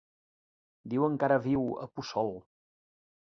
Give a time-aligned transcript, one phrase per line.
[0.93, 2.33] Diuen que ara viu a Puçol.